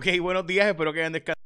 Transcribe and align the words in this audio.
Ok, 0.00 0.06
buenos 0.20 0.46
días, 0.46 0.68
espero 0.68 0.92
que 0.92 1.00
hayan 1.00 1.12
descansado. 1.12 1.42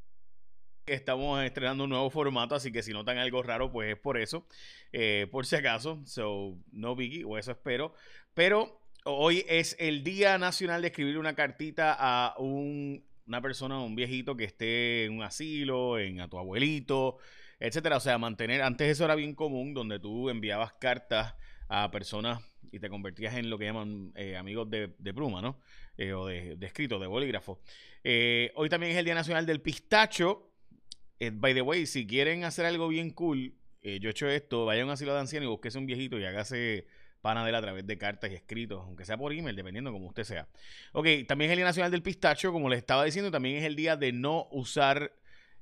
Estamos 0.85 1.43
estrenando 1.43 1.85
un 1.85 1.89
nuevo 1.89 2.11
formato, 2.11 2.55
así 2.55 2.71
que 2.71 2.83
si 2.83 2.93
notan 2.93 3.17
algo 3.17 3.43
raro, 3.43 3.73
pues 3.73 3.95
es 3.95 3.99
por 3.99 4.19
eso. 4.19 4.47
Eh, 4.93 5.27
por 5.31 5.47
si 5.47 5.57
acaso, 5.57 6.03
so 6.05 6.59
no 6.71 6.95
biggie, 6.95 7.25
o 7.25 7.39
eso 7.39 7.53
espero. 7.53 7.95
Pero 8.35 8.79
hoy 9.05 9.43
es 9.49 9.75
el 9.79 10.05
Día 10.05 10.37
Nacional 10.37 10.83
de 10.83 10.89
escribir 10.89 11.17
una 11.17 11.35
cartita 11.35 11.97
a 11.99 12.35
un, 12.37 13.03
una 13.27 13.41
persona, 13.41 13.81
un 13.81 13.97
viejito 13.97 14.37
que 14.37 14.45
esté 14.45 15.07
en 15.07 15.15
un 15.15 15.23
asilo, 15.23 15.99
en 15.99 16.21
a 16.21 16.29
tu 16.29 16.37
abuelito, 16.37 17.17
etcétera. 17.63 17.97
O 17.97 18.01
sea, 18.01 18.19
mantener, 18.19 18.61
antes 18.61 18.89
eso 18.89 19.05
era 19.05 19.15
bien 19.15 19.35
común, 19.35 19.73
donde 19.73 20.01
tú 20.01 20.29
enviabas 20.29 20.73
cartas 20.75 21.35
a 21.69 21.91
personas 21.91 22.43
y 22.73 22.81
te 22.81 22.89
convertías 22.89 23.35
en 23.37 23.51
lo 23.51 23.59
que 23.59 23.67
llaman 23.67 24.13
eh, 24.17 24.37
amigos 24.37 24.69
de, 24.69 24.89
pluma, 25.15 25.41
¿no? 25.41 25.59
Eh, 25.97 26.13
o 26.13 26.27
de, 26.27 26.59
escrito, 26.61 26.99
de 26.99 27.07
bolígrafo. 27.07 27.61
Eh, 28.03 28.53
hoy 28.57 28.69
también 28.69 28.93
es 28.93 28.99
el 28.99 29.05
Día 29.05 29.15
Nacional 29.15 29.47
del 29.47 29.61
Pistacho. 29.61 30.51
by 31.21 31.55
the 31.55 31.63
way, 31.63 31.87
si 31.87 32.07
quieren 32.07 32.45
hacer 32.45 32.67
algo 32.67 32.89
bien 32.89 33.11
cool, 33.11 33.55
yo 33.83 34.09
he 34.09 34.11
hecho 34.11 34.29
esto, 34.29 34.65
vayan 34.65 34.85
a 34.85 34.87
un 34.87 34.91
asilo 34.93 35.13
de 35.15 35.21
ancianos 35.21 35.47
y 35.47 35.51
búsquese 35.51 35.79
un 35.79 35.87
viejito 35.87 36.19
y 36.19 36.25
hágase 36.25 36.87
panadera 37.21 37.59
a 37.59 37.63
través 37.63 37.87
de 37.87 37.99
cartas 37.99 38.31
y 38.31 38.35
escritos, 38.35 38.81
aunque 38.85 39.05
sea 39.05 39.17
por 39.17 39.33
email, 39.33 39.55
dependiendo 39.55 39.93
como 39.93 40.09
usted 40.09 40.25
sea. 40.25 40.49
Ok, 40.93 41.07
también 41.29 41.51
es 41.51 41.53
el 41.53 41.59
Día 41.59 41.67
Nacional 41.67 41.91
del 41.91 42.03
Pistacho, 42.03 42.53
como 42.53 42.69
les 42.69 42.79
estaba 42.79 43.05
diciendo, 43.05 43.31
también 43.31 43.57
es 43.57 43.65
el 43.65 43.77
día 43.77 43.97
de 43.97 44.13
no 44.13 44.49
usar 44.51 45.13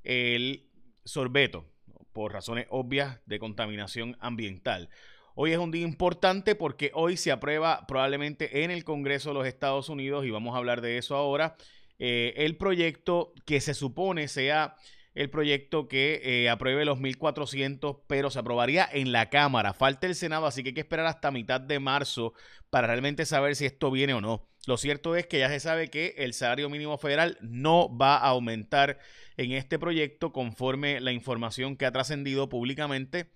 el 0.03 0.71
sorbeto, 1.05 1.67
por 2.13 2.33
razones 2.33 2.67
obvias 2.71 3.21
de 3.27 3.39
contaminación 3.39 4.17
ambiental. 4.21 4.89
Hoy 5.35 5.53
es 5.53 5.59
un 5.59 5.71
día 5.71 5.87
importante 5.87 6.55
porque 6.55 6.91
hoy 6.95 7.17
se 7.17 7.33
aprueba 7.33 7.87
probablemente 7.87 8.65
en 8.65 8.71
el 8.71 8.85
Congreso 8.85 9.31
de 9.31 9.35
los 9.35 9.47
Estados 9.47 9.89
Unidos, 9.89 10.27
y 10.27 10.31
vamos 10.31 10.55
a 10.55 10.59
hablar 10.59 10.81
de 10.81 10.99
eso 10.99 11.17
ahora, 11.17 11.57
eh, 11.99 12.35
el 12.37 12.57
proyecto 12.57 13.33
que 13.47 13.61
se 13.61 13.75
supone 13.75 14.29
sea 14.29 14.77
el 15.15 15.31
proyecto 15.31 15.89
que 15.89 16.21
eh, 16.23 16.49
apruebe 16.49 16.85
los 16.85 16.99
1.400, 16.99 18.03
pero 18.07 18.31
se 18.31 18.39
aprobaría 18.39 18.89
en 18.91 19.13
la 19.13 19.29
Cámara. 19.29 19.73
Falta 19.73 20.07
el 20.07 20.15
Senado, 20.15 20.47
así 20.47 20.63
que 20.63 20.71
hay 20.71 20.75
que 20.75 20.81
esperar 20.81 21.07
hasta 21.07 21.31
mitad 21.31 21.61
de 21.61 21.81
marzo 21.81 22.35
para 22.71 22.87
realmente 22.87 23.27
saber 23.27 23.57
si 23.57 23.67
esto 23.67 23.91
viene 23.91 24.15
o 24.15 24.21
no. 24.21 24.50
Lo 24.67 24.77
cierto 24.77 25.17
es 25.17 25.27
que 25.27 25.39
ya 25.39 25.49
se 25.49 25.61
sabe 25.61 25.89
que 25.89 26.15
el 26.19 26.35
salario 26.35 26.69
mínimo 26.69 26.99
federal 26.99 27.39
no 27.41 27.97
va 27.97 28.17
a 28.17 28.29
aumentar 28.29 28.99
en 29.37 29.53
este 29.53 29.79
proyecto 29.79 30.33
conforme 30.33 31.01
la 31.01 31.13
información 31.13 31.77
que 31.77 31.87
ha 31.87 31.93
trascendido 31.93 32.49
públicamente 32.49 33.31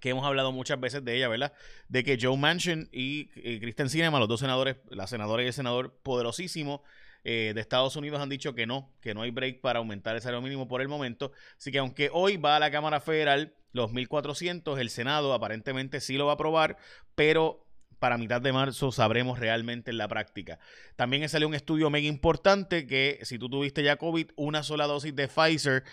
que 0.00 0.10
hemos 0.10 0.24
hablado 0.24 0.52
muchas 0.52 0.80
veces 0.80 1.04
de 1.04 1.16
ella, 1.16 1.28
¿verdad? 1.28 1.52
De 1.88 2.04
que 2.04 2.18
Joe 2.20 2.36
Manchin 2.36 2.88
y, 2.92 3.26
Kristen 3.58 3.88
Sinema, 3.88 4.18
los 4.18 4.28
dos 4.28 4.40
senadores, 4.40 4.76
la 4.90 5.06
senadora 5.06 5.42
y 5.42 5.46
el 5.46 5.52
senador 5.52 5.98
poderosísimo 6.02 6.82
eh, 7.24 7.52
de 7.54 7.60
Estados 7.60 7.96
Unidos 7.96 8.20
han 8.20 8.28
dicho 8.28 8.54
que 8.54 8.66
no, 8.66 8.92
que 9.00 9.14
no 9.14 9.22
hay 9.22 9.30
break 9.30 9.60
para 9.60 9.80
aumentar 9.80 10.14
el 10.14 10.22
salario 10.22 10.42
mínimo 10.42 10.68
por 10.68 10.80
el 10.80 10.88
momento. 10.88 11.32
Así 11.56 11.72
que 11.72 11.78
aunque 11.78 12.10
hoy 12.12 12.36
va 12.36 12.56
a 12.56 12.60
la 12.60 12.70
Cámara 12.70 13.00
Federal 13.00 13.54
los 13.72 13.92
1.400, 13.92 14.78
el 14.78 14.90
Senado 14.90 15.32
aparentemente 15.34 16.00
sí 16.00 16.16
lo 16.16 16.26
va 16.26 16.32
a 16.32 16.34
aprobar, 16.34 16.76
pero 17.14 17.67
para 17.98 18.18
mitad 18.18 18.40
de 18.40 18.52
marzo 18.52 18.92
sabremos 18.92 19.38
realmente 19.38 19.90
en 19.90 19.98
la 19.98 20.08
práctica. 20.08 20.58
También 20.96 21.28
salió 21.28 21.48
un 21.48 21.54
estudio 21.54 21.90
mega 21.90 22.06
importante 22.06 22.86
que 22.86 23.18
si 23.22 23.38
tú 23.38 23.48
tuviste 23.48 23.82
ya 23.82 23.96
COVID, 23.96 24.30
una 24.36 24.62
sola 24.62 24.86
dosis 24.86 25.14
de 25.14 25.28
Pfizer 25.28 25.84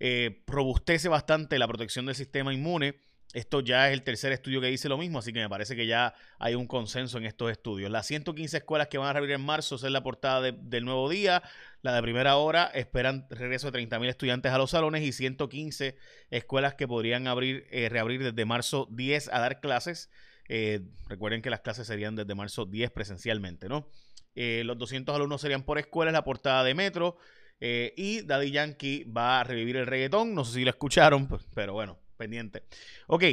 eh, 0.00 0.42
robustece 0.46 1.08
bastante 1.08 1.58
la 1.58 1.68
protección 1.68 2.06
del 2.06 2.14
sistema 2.14 2.52
inmune 2.52 2.96
esto 3.34 3.60
ya 3.60 3.88
es 3.88 3.94
el 3.94 4.02
tercer 4.02 4.30
estudio 4.30 4.60
que 4.60 4.68
dice 4.68 4.88
lo 4.88 4.96
mismo, 4.96 5.18
así 5.18 5.32
que 5.32 5.40
me 5.40 5.48
parece 5.48 5.74
que 5.74 5.88
ya 5.88 6.14
hay 6.38 6.54
un 6.54 6.68
consenso 6.68 7.18
en 7.18 7.24
estos 7.24 7.50
estudios. 7.50 7.90
Las 7.90 8.06
115 8.06 8.58
escuelas 8.58 8.86
que 8.86 8.96
van 8.96 9.08
a 9.08 9.12
reabrir 9.12 9.34
en 9.34 9.40
marzo 9.40 9.74
es 9.74 9.82
la 9.82 10.04
portada 10.04 10.52
del 10.52 10.84
nuevo 10.84 11.10
día. 11.10 11.42
La 11.82 11.92
de 11.92 12.00
primera 12.00 12.36
hora 12.36 12.70
esperan 12.74 13.26
regreso 13.30 13.72
de 13.72 13.80
30.000 13.80 14.08
estudiantes 14.08 14.52
a 14.52 14.58
los 14.58 14.70
salones 14.70 15.02
y 15.02 15.10
115 15.10 15.96
escuelas 16.30 16.74
que 16.74 16.86
podrían 16.86 17.26
abrir, 17.26 17.66
eh, 17.70 17.88
reabrir 17.88 18.22
desde 18.22 18.44
marzo 18.44 18.86
10 18.92 19.28
a 19.32 19.40
dar 19.40 19.60
clases. 19.60 20.10
Eh, 20.48 20.80
recuerden 21.08 21.42
que 21.42 21.50
las 21.50 21.60
clases 21.60 21.86
serían 21.86 22.16
desde 22.16 22.34
marzo 22.34 22.66
10 22.66 22.90
presencialmente, 22.90 23.68
¿no? 23.68 23.88
Eh, 24.34 24.62
los 24.64 24.76
200 24.78 25.14
alumnos 25.14 25.40
serían 25.40 25.62
por 25.62 25.78
escuela, 25.78 26.10
es 26.10 26.14
la 26.14 26.24
portada 26.24 26.64
de 26.64 26.74
Metro. 26.74 27.16
y 27.60 28.22
Daddy 28.22 28.50
Yankee 28.50 29.04
va 29.04 29.40
a 29.40 29.44
revivir 29.44 29.76
el 29.76 29.86
reggaetón. 29.86 30.34
No 30.34 30.44
sé 30.44 30.54
si 30.54 30.64
lo 30.64 30.70
escucharon, 30.70 31.28
pues, 31.28 31.46
pero 31.54 31.72
bueno, 31.72 31.98
pendiente. 32.16 32.64
Ok. 33.06 33.24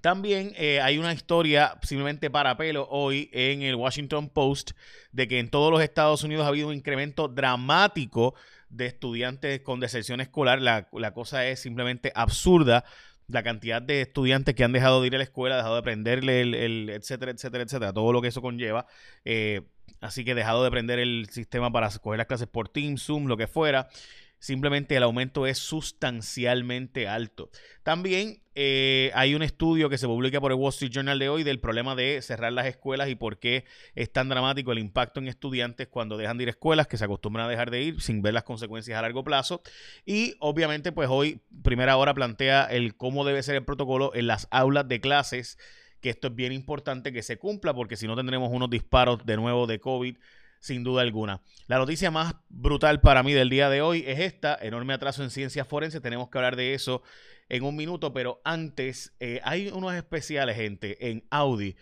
También 0.00 0.52
eh, 0.56 0.80
hay 0.80 0.98
una 0.98 1.12
historia 1.12 1.78
simplemente 1.82 2.30
para 2.30 2.56
pelo 2.56 2.86
hoy 2.90 3.30
en 3.32 3.62
el 3.62 3.74
Washington 3.74 4.28
Post 4.28 4.72
de 5.12 5.26
que 5.26 5.38
en 5.38 5.50
todos 5.50 5.72
los 5.72 5.82
Estados 5.82 6.22
Unidos 6.22 6.44
ha 6.44 6.48
habido 6.48 6.68
un 6.68 6.74
incremento 6.74 7.28
dramático 7.28 8.34
de 8.68 8.86
estudiantes 8.86 9.60
con 9.60 9.80
deserción 9.80 10.20
escolar. 10.20 10.60
La, 10.60 11.12
cosa 11.12 11.46
es 11.46 11.60
simplemente 11.60 12.12
absurda. 12.14 12.84
La 13.28 13.42
cantidad 13.42 13.80
de 13.80 14.02
estudiantes 14.02 14.54
que 14.54 14.64
han 14.64 14.72
dejado 14.72 15.00
de 15.00 15.06
ir 15.06 15.14
a 15.14 15.18
la 15.18 15.24
escuela, 15.24 15.56
dejado 15.56 15.74
de 15.74 15.80
aprenderle 15.80 16.40
el, 16.40 16.90
etcétera, 16.90 17.30
etcétera, 17.30 17.64
etcétera, 17.64 17.92
todo 17.92 18.12
lo 18.12 18.22
que 18.22 18.28
eso 18.28 18.42
conlleva. 18.42 18.86
Eh, 19.24 19.62
así 20.00 20.24
que 20.24 20.34
dejado 20.34 20.62
de 20.62 20.68
aprender 20.68 20.98
el 20.98 21.28
sistema 21.30 21.70
para 21.70 21.90
coger 21.90 22.18
las 22.18 22.26
clases 22.26 22.48
por 22.48 22.68
Teams, 22.68 23.02
Zoom, 23.02 23.26
lo 23.26 23.36
que 23.36 23.46
fuera 23.46 23.88
simplemente 24.38 24.96
el 24.96 25.02
aumento 25.02 25.46
es 25.46 25.58
sustancialmente 25.58 27.08
alto. 27.08 27.50
También 27.82 28.42
eh, 28.54 29.10
hay 29.14 29.34
un 29.34 29.42
estudio 29.42 29.88
que 29.88 29.98
se 29.98 30.06
publica 30.06 30.40
por 30.40 30.52
el 30.52 30.58
Wall 30.58 30.70
Street 30.70 30.90
Journal 30.90 31.18
de 31.18 31.28
hoy 31.28 31.44
del 31.44 31.60
problema 31.60 31.94
de 31.94 32.20
cerrar 32.22 32.52
las 32.52 32.66
escuelas 32.66 33.08
y 33.08 33.14
por 33.14 33.38
qué 33.38 33.64
es 33.94 34.12
tan 34.12 34.28
dramático 34.28 34.72
el 34.72 34.78
impacto 34.78 35.20
en 35.20 35.28
estudiantes 35.28 35.88
cuando 35.88 36.16
dejan 36.16 36.38
de 36.38 36.44
ir 36.44 36.48
a 36.48 36.50
escuelas, 36.50 36.86
que 36.86 36.96
se 36.96 37.04
acostumbran 37.04 37.46
a 37.46 37.48
dejar 37.48 37.70
de 37.70 37.82
ir 37.82 38.00
sin 38.00 38.20
ver 38.22 38.34
las 38.34 38.42
consecuencias 38.44 38.98
a 38.98 39.02
largo 39.02 39.24
plazo. 39.24 39.62
Y 40.04 40.34
obviamente, 40.40 40.92
pues 40.92 41.08
hoy, 41.08 41.40
primera 41.62 41.96
hora, 41.96 42.14
plantea 42.14 42.64
el 42.64 42.96
cómo 42.96 43.24
debe 43.24 43.42
ser 43.42 43.56
el 43.56 43.64
protocolo 43.64 44.12
en 44.14 44.26
las 44.26 44.48
aulas 44.50 44.88
de 44.88 45.00
clases 45.00 45.58
que 46.00 46.10
esto 46.10 46.28
es 46.28 46.34
bien 46.34 46.52
importante 46.52 47.12
que 47.12 47.22
se 47.22 47.38
cumpla 47.38 47.74
porque 47.74 47.96
si 47.96 48.06
no 48.06 48.16
tendremos 48.16 48.50
unos 48.52 48.70
disparos 48.70 49.24
de 49.26 49.36
nuevo 49.36 49.66
de 49.66 49.80
COVID 49.80 50.16
sin 50.60 50.84
duda 50.84 51.02
alguna. 51.02 51.42
La 51.66 51.78
noticia 51.78 52.10
más 52.10 52.34
brutal 52.48 53.00
para 53.00 53.22
mí 53.22 53.32
del 53.32 53.50
día 53.50 53.68
de 53.68 53.82
hoy 53.82 54.04
es 54.06 54.18
esta, 54.20 54.58
enorme 54.60 54.94
atraso 54.94 55.22
en 55.22 55.30
ciencias 55.30 55.66
forenses, 55.66 56.02
tenemos 56.02 56.28
que 56.30 56.38
hablar 56.38 56.56
de 56.56 56.74
eso 56.74 57.02
en 57.48 57.64
un 57.64 57.76
minuto, 57.76 58.12
pero 58.12 58.40
antes 58.44 59.14
eh, 59.20 59.40
hay 59.44 59.68
unos 59.68 59.94
especiales, 59.94 60.56
gente, 60.56 61.10
en 61.10 61.24
Audi. 61.30 61.76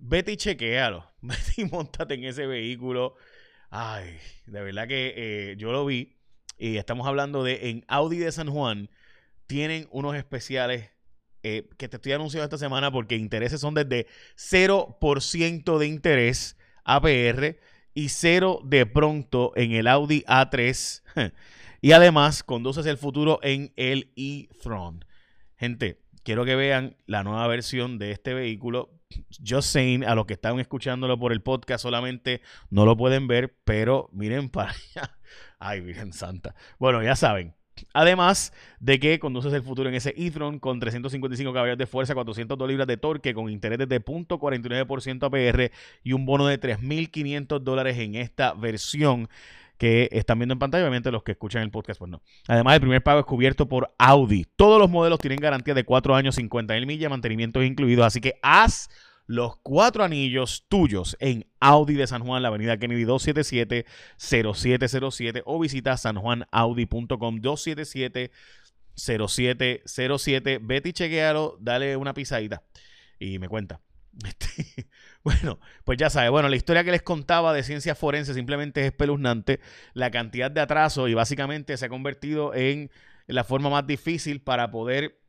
Vete 0.00 0.32
y 0.32 0.36
chequealo, 0.36 1.10
vete 1.20 1.52
y 1.58 1.64
montate 1.64 2.14
en 2.14 2.24
ese 2.24 2.46
vehículo. 2.46 3.14
Ay, 3.70 4.16
de 4.46 4.62
verdad 4.62 4.88
que 4.88 5.14
eh, 5.16 5.56
yo 5.56 5.72
lo 5.72 5.84
vi 5.84 6.16
y 6.58 6.76
estamos 6.76 7.06
hablando 7.06 7.44
de 7.44 7.70
en 7.70 7.84
Audi 7.88 8.18
de 8.18 8.32
San 8.32 8.48
Juan, 8.48 8.90
tienen 9.46 9.86
unos 9.90 10.16
especiales 10.16 10.90
eh, 11.42 11.68
que 11.78 11.88
te 11.88 11.96
estoy 11.96 12.12
anunciando 12.12 12.44
esta 12.44 12.58
semana 12.58 12.90
porque 12.90 13.16
intereses 13.16 13.60
son 13.60 13.74
desde 13.74 14.06
0% 14.36 15.78
de 15.78 15.86
interés 15.86 16.56
APR 16.84 17.56
y 17.98 18.10
cero 18.10 18.60
de 18.62 18.86
pronto 18.86 19.50
en 19.56 19.72
el 19.72 19.88
Audi 19.88 20.22
A3. 20.28 21.02
y 21.80 21.90
además 21.90 22.44
conduces 22.44 22.86
el 22.86 22.96
futuro 22.96 23.40
en 23.42 23.72
el 23.74 24.12
e-tron. 24.14 25.04
Gente, 25.56 26.00
quiero 26.22 26.44
que 26.44 26.54
vean 26.54 26.96
la 27.06 27.24
nueva 27.24 27.48
versión 27.48 27.98
de 27.98 28.12
este 28.12 28.34
vehículo. 28.34 28.90
Just 29.44 29.70
saying, 29.70 30.04
a 30.04 30.14
los 30.14 30.26
que 30.26 30.34
están 30.34 30.60
escuchándolo 30.60 31.18
por 31.18 31.32
el 31.32 31.42
podcast 31.42 31.82
solamente 31.82 32.40
no 32.70 32.86
lo 32.86 32.96
pueden 32.96 33.26
ver, 33.26 33.58
pero 33.64 34.08
miren 34.12 34.48
para 34.48 34.70
allá. 34.70 35.18
Ay, 35.58 35.80
Virgen 35.80 36.12
Santa. 36.12 36.54
Bueno, 36.78 37.02
ya 37.02 37.16
saben, 37.16 37.56
Además 37.92 38.52
de 38.80 38.98
que 38.98 39.18
conduces 39.18 39.52
el 39.52 39.62
futuro 39.62 39.88
en 39.88 39.94
ese 39.94 40.14
e-tron 40.16 40.58
con 40.58 40.80
355 40.80 41.52
caballos 41.52 41.78
de 41.78 41.86
fuerza, 41.86 42.14
402 42.14 42.68
libras 42.68 42.86
de 42.86 42.96
torque, 42.96 43.34
con 43.34 43.50
intereses 43.50 43.88
de 43.88 44.04
0.49% 44.04 45.24
APR 45.24 45.72
y 46.02 46.12
un 46.12 46.26
bono 46.26 46.46
de 46.46 46.60
3.500 46.60 47.60
dólares 47.60 47.98
en 47.98 48.14
esta 48.14 48.54
versión 48.54 49.28
que 49.78 50.08
están 50.12 50.38
viendo 50.38 50.54
en 50.54 50.58
pantalla. 50.58 50.84
Obviamente 50.84 51.10
los 51.10 51.22
que 51.22 51.32
escuchan 51.32 51.62
el 51.62 51.70
podcast, 51.70 51.98
pues 51.98 52.10
no. 52.10 52.20
Además, 52.48 52.74
el 52.74 52.80
primer 52.80 53.02
pago 53.02 53.20
es 53.20 53.26
cubierto 53.26 53.68
por 53.68 53.94
Audi. 53.96 54.44
Todos 54.56 54.80
los 54.80 54.90
modelos 54.90 55.20
tienen 55.20 55.38
garantía 55.38 55.72
de 55.72 55.84
4 55.84 56.14
años, 56.14 56.34
50 56.34 56.74
mil 56.74 56.86
millas, 56.86 57.10
mantenimientos 57.10 57.64
incluidos. 57.64 58.04
Así 58.04 58.20
que 58.20 58.34
haz 58.42 58.90
los 59.28 59.56
cuatro 59.58 60.02
anillos 60.02 60.64
tuyos 60.68 61.16
en 61.20 61.46
Audi 61.60 61.94
de 61.94 62.06
San 62.06 62.24
Juan, 62.24 62.40
la 62.42 62.48
avenida 62.48 62.78
Kennedy 62.78 63.04
277-0707 63.04 65.42
o 65.44 65.60
visita 65.60 65.98
sanjuanaudi.com 65.98 67.36
277-0707. 68.96 70.60
Vete 70.62 70.88
y 70.88 70.92
chequealo, 70.94 71.58
dale 71.60 71.96
una 71.96 72.14
pisadita 72.14 72.62
y 73.20 73.38
me 73.38 73.48
cuenta. 73.48 73.80
Este, 74.26 74.88
bueno, 75.22 75.60
pues 75.84 75.96
ya 75.96 76.10
sabe, 76.10 76.28
bueno, 76.30 76.48
la 76.48 76.56
historia 76.56 76.82
que 76.82 76.90
les 76.90 77.02
contaba 77.02 77.52
de 77.52 77.62
ciencia 77.62 77.94
forense 77.94 78.34
simplemente 78.34 78.80
es 78.80 78.86
espeluznante. 78.86 79.60
La 79.92 80.10
cantidad 80.10 80.50
de 80.50 80.60
atraso 80.60 81.06
y 81.06 81.14
básicamente 81.14 81.76
se 81.76 81.86
ha 81.86 81.88
convertido 81.88 82.52
en 82.52 82.90
la 83.28 83.44
forma 83.44 83.70
más 83.70 83.86
difícil 83.86 84.40
para 84.40 84.72
poder 84.72 85.20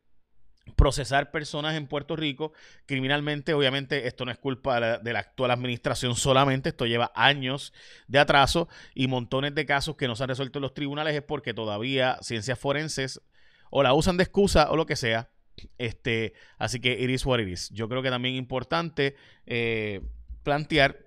procesar 0.75 1.31
personas 1.31 1.75
en 1.75 1.88
Puerto 1.88 2.16
Rico 2.16 2.54
criminalmente. 2.86 3.54
Obviamente, 3.54 4.07
esto 4.07 4.25
no 4.25 4.31
es 4.31 4.38
culpa 4.38 5.00
de 5.00 5.13
la, 5.13 5.19
actual 5.19 5.51
administración 5.51 6.16
solamente, 6.16 6.69
esto 6.69 6.86
lleva 6.86 7.12
años 7.16 7.74
de 8.07 8.19
atraso 8.19 8.69
y 8.94 9.07
montones 9.07 9.56
de 9.56 9.66
casos 9.66 9.95
que 9.95 10.07
no 10.07 10.16
se 10.16 10.24
han 10.24 10.30
resuelto 10.30 10.60
en 10.60 10.63
los 10.63 10.74
tribunales 10.74 11.16
es 11.16 11.24
porque 11.24 11.54
todavía 11.54 12.18
ciencias 12.21 12.57
forenses 12.57 13.21
o 13.69 13.83
la 13.83 13.94
usan 13.94 14.18
de 14.18 14.24
excusa 14.24 14.71
o 14.71 14.75
lo 14.75 14.86
que 14.86 14.95
sea. 14.95 15.30
Este, 15.77 16.33
así 16.57 16.80
que 16.80 16.94
it 16.94 17.10
is 17.10 17.25
what 17.25 17.39
it 17.39 17.48
is. 17.48 17.69
Yo 17.72 17.89
creo 17.89 18.01
que 18.01 18.10
también 18.10 18.36
es 18.36 18.39
importante 18.39 19.15
eh, 19.45 20.01
plantear 20.44 21.04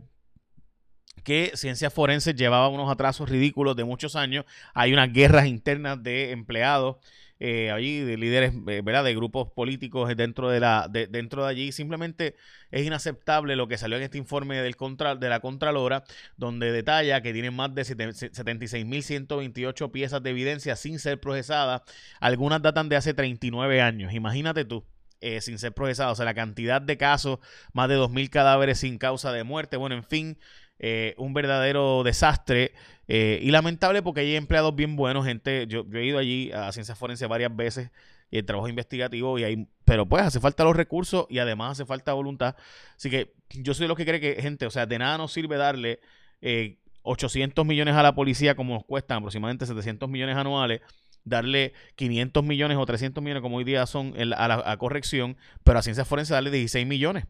que 1.25 1.53
ciencias 1.55 1.93
forenses 1.93 2.35
llevaba 2.35 2.69
unos 2.69 2.91
atrasos 2.91 3.29
ridículos 3.29 3.77
de 3.77 3.85
muchos 3.85 4.17
años. 4.17 4.45
Hay 4.75 4.93
unas 4.93 5.13
guerras 5.13 5.47
internas 5.47 6.03
de 6.03 6.33
empleados 6.33 6.97
eh, 7.45 7.73
allí, 7.73 7.99
de 7.99 8.17
líderes, 8.17 8.53
eh, 8.69 8.83
¿verdad? 8.85 9.03
De 9.03 9.17
grupos 9.17 9.51
políticos 9.51 10.17
dentro 10.17 10.49
de, 10.49 10.61
la, 10.61 10.89
dentro 10.89 11.43
de 11.43 11.51
allí. 11.51 11.73
Simplemente 11.73 12.37
es 12.71 12.87
inaceptable 12.87 13.57
lo 13.57 13.67
que 13.67 13.79
salió 13.79 13.97
en 13.97 14.05
este 14.05 14.17
informe 14.17 14.63
del 14.63 14.77
contra, 14.77 15.17
de 15.17 15.29
la 15.29 15.41
Contralora, 15.41 16.05
donde 16.37 16.71
detalla 16.71 17.21
que 17.21 17.33
tienen 17.33 17.53
más 17.53 17.75
de 17.75 17.83
76.128 17.83 19.91
piezas 19.91 20.23
de 20.23 20.31
evidencia 20.31 20.77
sin 20.77 21.01
ser 21.01 21.19
procesadas. 21.19 21.83
Algunas 22.21 22.63
datan 22.63 22.89
de 22.89 22.95
hace 22.95 23.13
39 23.13 23.81
años. 23.81 24.15
Imagínate 24.15 24.65
tú. 24.65 24.85
Eh, 25.21 25.41
sin 25.41 25.59
ser 25.59 25.73
procesadas, 25.73 26.13
o 26.13 26.17
sea, 26.17 26.25
la 26.25 26.35
cantidad 26.35 26.81
de 26.81 26.97
casos, 26.97 27.41
más 27.73 27.89
de 27.89 27.97
2.000 27.97 28.31
cadáveres 28.31 28.79
sin 28.79 28.99
causa 28.99 29.33
de 29.33 29.45
muerte, 29.45 29.77
bueno, 29.77 29.95
en 29.95 30.03
fin, 30.03 30.37
eh, 30.85 31.15
un 31.17 31.33
verdadero 31.33 32.03
desastre 32.03 32.73
eh, 33.07 33.39
y 33.41 33.53
lamentable 33.53 34.03
porque 34.03 34.23
hay 34.23 34.35
empleados 34.35 34.75
bien 34.75 34.97
buenos, 34.97 35.25
gente, 35.25 35.69
yo, 35.69 35.87
he 35.95 36.05
ido 36.05 36.19
allí 36.19 36.51
a 36.51 36.73
Ciencias 36.73 36.99
Forenses 36.99 37.29
varias 37.29 37.55
veces 37.55 37.93
y 38.33 38.39
el 38.39 38.45
trabajo 38.45 38.69
investigativo 38.69 39.39
y 39.39 39.45
hay, 39.45 39.69
pero 39.85 40.07
pues 40.07 40.25
hace 40.25 40.41
falta 40.41 40.65
los 40.65 40.75
recursos 40.75 41.27
y 41.31 41.39
además 41.39 41.73
hace 41.73 41.87
falta 41.87 42.13
voluntad. 42.15 42.57
Así 42.97 43.11
que 43.11 43.33
yo 43.51 43.75
soy 43.75 43.85
de 43.85 43.89
los 43.89 43.97
que 43.97 44.05
cree 44.05 44.19
que, 44.19 44.43
gente, 44.43 44.67
o 44.67 44.71
sea, 44.71 44.85
de 44.87 44.99
nada 44.99 45.19
nos 45.19 45.33
sirve 45.33 45.57
darle 45.57 46.01
800 47.03 47.63
eh, 47.63 47.69
millones 47.69 47.95
a 47.95 48.03
la 48.03 48.17
policía 48.17 48.57
como 48.57 48.75
nos 48.75 48.85
cuestan 48.85 49.19
aproximadamente 49.19 49.67
700 49.67 50.09
millones 50.11 50.37
anuales 50.37 50.81
darle 51.25 51.75
500 51.95 52.43
millones 52.43 52.77
o 52.77 52.85
300 52.85 53.23
millones 53.23 53.41
como 53.41 53.59
hoy 53.59 53.65
día 53.65 53.87
son 53.87 54.15
a 54.19 54.49
la 54.49 54.77
corrección, 54.79 55.37
pero 55.63 55.79
a 55.79 55.83
ciencias 55.83 56.09
forenses 56.09 56.31
darle 56.31 56.51
16 56.51 56.85
millones. 56.89 57.27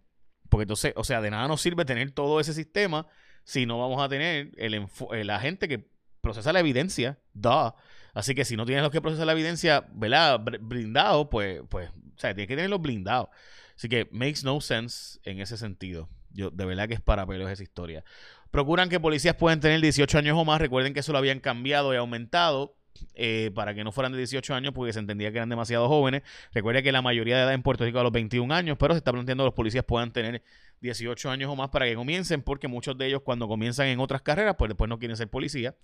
Porque 0.49 0.63
entonces, 0.63 0.95
o 0.97 1.05
sea, 1.05 1.21
de 1.21 1.31
nada 1.31 1.49
nos 1.49 1.61
sirve 1.61 1.85
tener 1.85 2.13
todo 2.13 2.41
ese 2.41 2.55
sistema 2.55 3.07
si 3.45 3.67
no 3.67 3.79
vamos 3.79 4.03
a 4.03 4.09
tener 4.09 4.53
el 4.57 4.87
la 5.27 5.41
gente 5.41 5.69
que 5.69 5.91
procesa 6.21 6.53
la 6.53 6.61
evidencia, 6.61 7.19
da. 7.35 7.75
Así 8.15 8.35
que 8.35 8.45
si 8.45 8.57
no 8.57 8.67
tienes 8.67 8.83
los 8.83 8.93
que 8.93 9.01
procesar 9.01 9.27
la 9.27 9.33
evidencia, 9.33 9.87
¿verdad? 9.93 10.41
Blindado, 10.61 11.31
pues, 11.31 11.63
pues, 11.69 11.91
o 11.91 12.19
sea, 12.19 12.35
tienes 12.35 12.49
que 12.49 12.57
tenerlos 12.57 12.81
blindados. 12.81 13.29
Así 13.77 13.89
que 13.89 14.09
makes 14.13 14.45
no 14.45 14.61
sense 14.61 15.19
en 15.25 15.41
ese 15.41 15.57
sentido. 15.57 16.09
Yo, 16.31 16.51
de 16.51 16.65
verdad 16.65 16.89
que 16.89 16.95
es 16.95 17.01
para 17.01 17.27
pelos 17.27 17.51
esa 17.51 17.63
historia. 17.63 18.05
Procuran 18.51 18.89
que 18.89 19.01
policías 19.01 19.35
puedan 19.35 19.61
tener 19.61 19.81
18 19.81 20.19
años 20.19 20.37
o 20.39 20.45
más. 20.45 20.61
Recuerden 20.61 20.93
que 20.93 21.01
eso 21.01 21.13
lo 21.13 21.19
habían 21.19 21.41
cambiado 21.41 21.93
y 21.93 21.97
aumentado. 21.97 22.77
Eh, 23.15 23.51
para 23.55 23.75
que 23.75 23.83
no 23.85 23.91
fueran 23.91 24.13
de 24.13 24.19
18 24.19 24.55
años 24.55 24.75
porque 24.75 24.93
se 24.93 24.99
entendía 25.01 25.33
que 25.33 25.39
eran 25.39 25.49
demasiado 25.49 25.89
jóvenes. 25.89 26.23
Recuerda 26.53 26.83
que 26.83 26.93
la 26.93 27.03
mayoría 27.03 27.37
de 27.37 27.43
edad 27.43 27.55
en 27.55 27.63
Puerto 27.63 27.85
Rico 27.85 27.99
a 27.99 28.03
los 28.03 28.13
21 28.13 28.55
años, 28.55 28.77
pero 28.79 28.95
se 28.95 28.99
está 28.99 29.13
planteando 29.13 29.45
que 29.45 29.47
los 29.47 29.55
policías 29.55 29.85
puedan 29.85 30.13
tener 30.13 30.43
18 30.83 31.31
años 31.31 31.51
o 31.51 31.57
más 31.57 31.71
para 31.71 31.87
que 31.87 31.95
comiencen, 31.95 32.43
porque 32.43 32.69
muchos 32.69 32.99
de 32.99 33.07
ellos 33.07 33.23
cuando 33.25 33.49
comienzan 33.49 33.87
en 33.87 34.01
otras 34.01 34.21
carreras, 34.21 34.57
pues 34.59 34.69
después 34.69 34.89
no 34.89 34.99
quieren 34.99 35.17
ser 35.17 35.29
policía. 35.31 35.75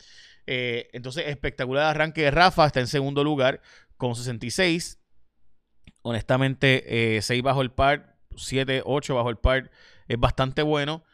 Eh, 0.46 0.90
entonces, 0.92 1.24
espectacular 1.28 1.86
arranque 1.86 2.22
de 2.22 2.30
Rafa, 2.30 2.66
está 2.66 2.80
en 2.80 2.88
segundo 2.88 3.24
lugar 3.24 3.62
con 3.96 4.14
66. 4.14 5.00
Honestamente, 6.02 7.20
6 7.22 7.30
eh, 7.30 7.42
bajo 7.42 7.62
el 7.62 7.70
par, 7.70 8.18
7, 8.36 8.82
8 8.84 9.14
bajo 9.14 9.30
el 9.30 9.38
par, 9.38 9.70
es 10.06 10.18
bastante 10.18 10.62
bueno. 10.62 11.04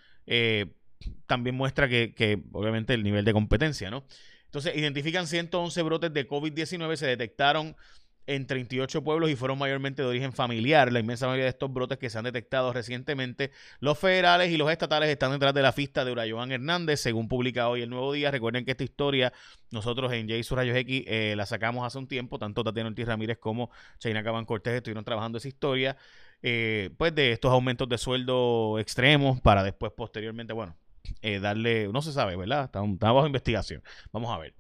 también 1.26 1.54
muestra 1.54 1.88
que, 1.88 2.14
que, 2.14 2.42
obviamente, 2.52 2.94
el 2.94 3.02
nivel 3.02 3.24
de 3.24 3.32
competencia, 3.32 3.90
¿no? 3.90 4.04
Entonces, 4.46 4.76
identifican 4.76 5.26
111 5.26 5.82
brotes 5.82 6.14
de 6.14 6.28
COVID-19, 6.28 6.96
se 6.96 7.06
detectaron 7.06 7.76
en 8.26 8.46
38 8.46 9.02
pueblos 9.02 9.30
y 9.30 9.36
fueron 9.36 9.58
mayormente 9.58 10.02
de 10.02 10.08
origen 10.08 10.32
familiar. 10.32 10.92
La 10.92 11.00
inmensa 11.00 11.26
mayoría 11.26 11.44
de 11.44 11.50
estos 11.50 11.72
brotes 11.72 11.98
que 11.98 12.10
se 12.10 12.18
han 12.18 12.24
detectado 12.24 12.72
recientemente, 12.72 13.50
los 13.80 13.98
federales 13.98 14.50
y 14.50 14.56
los 14.56 14.70
estatales 14.70 15.08
están 15.08 15.32
detrás 15.32 15.54
de 15.54 15.62
la 15.62 15.72
fiesta 15.72 16.04
de 16.04 16.12
Urayoan 16.12 16.52
Hernández, 16.52 17.00
según 17.00 17.28
publica 17.28 17.68
hoy 17.68 17.82
el 17.82 17.90
Nuevo 17.90 18.12
Día. 18.12 18.30
Recuerden 18.30 18.64
que 18.64 18.72
esta 18.72 18.84
historia 18.84 19.32
nosotros 19.70 20.12
en 20.12 20.28
Jay 20.28 20.42
Rayos 20.42 20.76
X 20.76 21.04
eh, 21.06 21.34
la 21.36 21.46
sacamos 21.46 21.86
hace 21.86 21.98
un 21.98 22.06
tiempo, 22.06 22.38
tanto 22.38 22.64
Tatiana 22.64 22.88
Ortiz 22.88 23.06
Ramírez 23.06 23.38
como 23.38 23.70
Chaina 23.98 24.22
Caban 24.22 24.44
Cortés 24.44 24.74
estuvieron 24.74 25.04
trabajando 25.04 25.38
esa 25.38 25.48
historia, 25.48 25.96
eh, 26.42 26.90
pues 26.96 27.14
de 27.14 27.32
estos 27.32 27.52
aumentos 27.52 27.88
de 27.88 27.98
sueldo 27.98 28.78
extremos 28.78 29.40
para 29.40 29.62
después 29.62 29.92
posteriormente, 29.92 30.52
bueno, 30.52 30.76
eh, 31.22 31.40
darle, 31.40 31.88
no 31.88 32.02
se 32.02 32.12
sabe, 32.12 32.36
¿verdad? 32.36 32.64
Está, 32.64 32.80
bajo 32.80 33.26
investigación. 33.26 33.82
Vamos 34.12 34.34
a 34.34 34.38
ver. 34.38 34.54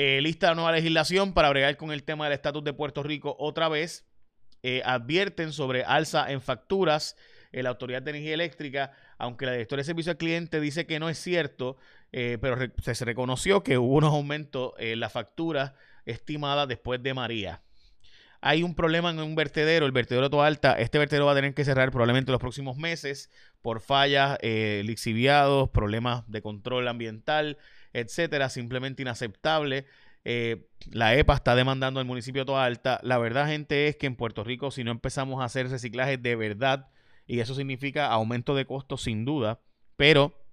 Eh, 0.00 0.20
lista 0.20 0.50
de 0.50 0.54
nueva 0.54 0.70
legislación 0.70 1.32
para 1.32 1.50
bregar 1.50 1.76
con 1.76 1.90
el 1.90 2.04
tema 2.04 2.26
del 2.26 2.34
estatus 2.34 2.62
de 2.62 2.72
Puerto 2.72 3.02
Rico 3.02 3.34
otra 3.36 3.68
vez. 3.68 4.06
Eh, 4.62 4.80
advierten 4.84 5.52
sobre 5.52 5.82
alza 5.82 6.30
en 6.30 6.40
facturas. 6.40 7.16
la 7.50 7.70
Autoridad 7.70 8.00
de 8.02 8.10
Energía 8.10 8.34
Eléctrica, 8.34 8.92
aunque 9.18 9.44
la 9.44 9.52
directora 9.52 9.80
de 9.80 9.86
servicio 9.86 10.12
al 10.12 10.16
cliente 10.16 10.60
dice 10.60 10.86
que 10.86 11.00
no 11.00 11.08
es 11.08 11.18
cierto, 11.18 11.78
pero 12.12 12.56
se 12.80 13.04
reconoció 13.04 13.64
que 13.64 13.76
hubo 13.76 13.96
unos 13.96 14.12
aumentos 14.12 14.74
en 14.78 15.00
la 15.00 15.08
factura 15.08 15.74
estimada 16.04 16.68
después 16.68 17.02
de 17.02 17.14
María 17.14 17.60
hay 18.40 18.62
un 18.62 18.74
problema 18.74 19.10
en 19.10 19.18
un 19.18 19.34
vertedero, 19.34 19.86
el 19.86 19.92
vertedero 19.92 20.30
Toalta, 20.30 20.70
Alta, 20.70 20.82
este 20.82 20.98
vertedero 20.98 21.26
va 21.26 21.32
a 21.32 21.34
tener 21.34 21.54
que 21.54 21.64
cerrar 21.64 21.90
probablemente 21.90 22.30
los 22.30 22.40
próximos 22.40 22.76
meses 22.76 23.30
por 23.62 23.80
fallas, 23.80 24.38
eh, 24.42 24.82
lixiviados, 24.84 25.70
problemas 25.70 26.28
de 26.30 26.40
control 26.40 26.86
ambiental, 26.86 27.58
etcétera, 27.92 28.48
simplemente 28.48 29.02
inaceptable. 29.02 29.86
Eh, 30.24 30.68
la 30.90 31.14
EPA 31.14 31.34
está 31.34 31.54
demandando 31.54 32.00
al 32.00 32.06
municipio 32.06 32.42
de 32.42 32.46
Toa 32.46 32.64
Alta. 32.64 33.00
La 33.02 33.18
verdad, 33.18 33.46
gente, 33.46 33.88
es 33.88 33.96
que 33.96 34.06
en 34.06 34.16
Puerto 34.16 34.44
Rico, 34.44 34.70
si 34.70 34.84
no 34.84 34.90
empezamos 34.90 35.40
a 35.40 35.44
hacer 35.44 35.68
reciclaje 35.68 36.18
de 36.18 36.36
verdad, 36.36 36.88
y 37.26 37.40
eso 37.40 37.54
significa 37.54 38.06
aumento 38.06 38.54
de 38.54 38.66
costos 38.66 39.02
sin 39.02 39.24
duda, 39.24 39.60
pero 39.96 40.44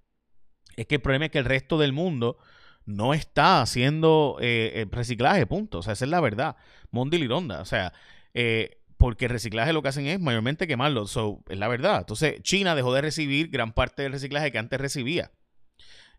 es 0.76 0.86
que 0.86 0.96
el 0.96 1.00
problema 1.00 1.26
es 1.26 1.30
que 1.30 1.38
el 1.38 1.44
resto 1.44 1.78
del 1.78 1.92
mundo 1.92 2.38
no 2.84 3.14
está 3.14 3.62
haciendo 3.62 4.38
eh, 4.40 4.86
reciclaje, 4.90 5.46
punto. 5.46 5.78
O 5.78 5.82
sea, 5.82 5.94
esa 5.94 6.04
es 6.04 6.10
la 6.10 6.20
verdad. 6.20 6.56
Mondi 6.90 7.18
Lironda. 7.18 7.60
O 7.60 7.64
sea, 7.64 7.92
eh, 8.34 8.78
porque 8.96 9.26
el 9.26 9.30
reciclaje 9.30 9.72
lo 9.72 9.82
que 9.82 9.88
hacen 9.88 10.06
es 10.06 10.20
mayormente 10.20 10.66
quemarlo. 10.66 11.06
So, 11.06 11.42
es 11.48 11.58
la 11.58 11.68
verdad. 11.68 11.98
Entonces, 11.98 12.42
China 12.42 12.74
dejó 12.74 12.94
de 12.94 13.02
recibir 13.02 13.48
gran 13.48 13.72
parte 13.72 14.02
del 14.02 14.12
reciclaje 14.12 14.52
que 14.52 14.58
antes 14.58 14.80
recibía. 14.80 15.32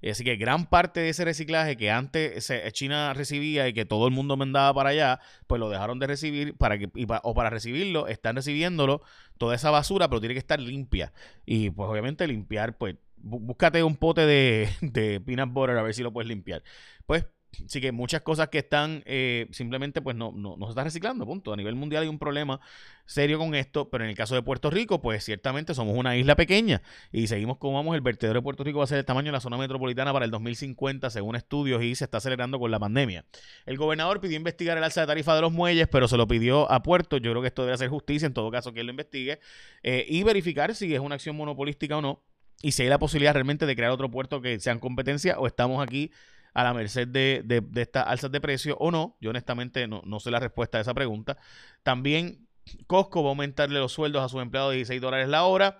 Así 0.03 0.23
que 0.23 0.35
gran 0.35 0.67
parte 0.67 0.99
de 0.99 1.09
ese 1.09 1.25
reciclaje 1.25 1.77
que 1.77 1.91
antes 1.91 2.51
China 2.71 3.13
recibía 3.13 3.67
y 3.67 3.73
que 3.73 3.85
todo 3.85 4.07
el 4.07 4.13
mundo 4.13 4.37
mandaba 4.37 4.73
para 4.73 4.89
allá, 4.89 5.19
pues 5.47 5.59
lo 5.59 5.69
dejaron 5.69 5.99
de 5.99 6.07
recibir 6.07 6.55
para 6.55 6.77
que, 6.77 6.89
o 7.23 7.33
para 7.33 7.49
recibirlo, 7.49 8.07
están 8.07 8.35
recibiéndolo 8.35 9.01
toda 9.37 9.55
esa 9.55 9.71
basura, 9.71 10.07
pero 10.07 10.19
tiene 10.19 10.35
que 10.35 10.39
estar 10.39 10.59
limpia. 10.59 11.13
Y 11.45 11.69
pues 11.71 11.89
obviamente 11.89 12.27
limpiar, 12.27 12.77
pues 12.77 12.95
búscate 13.17 13.83
un 13.83 13.95
pote 13.95 14.25
de, 14.25 14.69
de 14.81 15.19
peanut 15.19 15.51
butter 15.51 15.77
a 15.77 15.83
ver 15.83 15.93
si 15.93 16.03
lo 16.03 16.13
puedes 16.13 16.27
limpiar. 16.27 16.63
Pues 17.05 17.25
Así 17.65 17.81
que 17.81 17.91
muchas 17.91 18.21
cosas 18.21 18.49
que 18.49 18.59
están 18.59 19.03
eh, 19.05 19.47
simplemente 19.51 20.01
pues 20.01 20.15
no, 20.15 20.31
no, 20.31 20.57
se 20.65 20.69
está 20.69 20.83
reciclando, 20.83 21.25
punto. 21.25 21.53
A 21.53 21.55
nivel 21.57 21.75
mundial 21.75 22.03
hay 22.03 22.09
un 22.09 22.19
problema 22.19 22.59
serio 23.05 23.39
con 23.39 23.55
esto, 23.55 23.89
pero 23.89 24.03
en 24.03 24.09
el 24.09 24.15
caso 24.15 24.35
de 24.35 24.41
Puerto 24.41 24.69
Rico, 24.69 25.01
pues 25.01 25.23
ciertamente 25.23 25.73
somos 25.73 25.97
una 25.97 26.15
isla 26.17 26.35
pequeña 26.35 26.81
y 27.11 27.27
seguimos 27.27 27.57
como 27.57 27.75
vamos, 27.75 27.95
el 27.95 28.01
vertedero 28.01 28.39
de 28.39 28.43
Puerto 28.43 28.63
Rico 28.63 28.79
va 28.79 28.83
a 28.83 28.87
ser 28.87 28.99
el 28.99 29.05
tamaño 29.05 29.27
de 29.27 29.33
la 29.33 29.39
zona 29.39 29.57
metropolitana 29.57 30.13
para 30.13 30.25
el 30.25 30.31
2050 30.31 31.09
según 31.09 31.35
estudios 31.35 31.83
y 31.83 31.95
se 31.95 32.03
está 32.03 32.17
acelerando 32.17 32.59
con 32.59 32.69
la 32.69 32.79
pandemia. 32.79 33.25
El 33.65 33.77
gobernador 33.77 34.19
pidió 34.19 34.35
investigar 34.37 34.77
el 34.77 34.83
alza 34.83 35.01
de 35.01 35.07
tarifa 35.07 35.35
de 35.35 35.41
los 35.41 35.51
muelles, 35.51 35.87
pero 35.87 36.07
se 36.07 36.17
lo 36.17 36.27
pidió 36.27 36.71
a 36.71 36.83
Puerto. 36.83 37.17
Yo 37.17 37.31
creo 37.31 37.41
que 37.41 37.47
esto 37.47 37.65
debe 37.65 37.77
ser 37.77 37.89
justicia, 37.89 38.25
en 38.25 38.33
todo 38.33 38.51
caso 38.51 38.73
que 38.73 38.81
él 38.81 38.87
lo 38.87 38.91
investigue 38.91 39.39
eh, 39.83 40.05
y 40.07 40.23
verificar 40.23 40.75
si 40.75 40.93
es 40.93 40.99
una 40.99 41.15
acción 41.15 41.35
monopolística 41.35 41.97
o 41.97 42.01
no 42.01 42.23
y 42.61 42.71
si 42.71 42.83
hay 42.83 42.89
la 42.89 42.99
posibilidad 42.99 43.33
realmente 43.33 43.65
de 43.65 43.75
crear 43.75 43.91
otro 43.91 44.09
puerto 44.09 44.41
que 44.41 44.59
sea 44.59 44.73
en 44.73 44.79
competencia 44.79 45.39
o 45.39 45.47
estamos 45.47 45.81
aquí 45.83 46.11
a 46.57 46.63
la 46.63 46.73
merced 46.73 47.07
de, 47.07 47.43
de, 47.45 47.63
estas 47.79 48.07
alzas 48.07 48.31
de 48.31 48.41
precio 48.41 48.75
o 48.79 48.89
no. 48.89 49.15
Yo 49.21 49.29
honestamente 49.29 49.87
no, 49.87 50.19
sé 50.19 50.31
la 50.31 50.39
respuesta 50.39 50.79
a 50.79 50.81
esa 50.81 50.95
pregunta. 50.95 51.37
También 51.83 52.47
Costco 52.87 53.21
va 53.21 53.29
a 53.29 53.33
aumentarle 53.33 53.79
los 53.79 53.91
sueldos 53.91 54.23
a 54.23 54.27
sus 54.27 54.41
empleados 54.41 54.71
de 54.71 54.77
16 54.77 54.99
dólares 54.99 55.29
la 55.29 55.43
hora. 55.43 55.77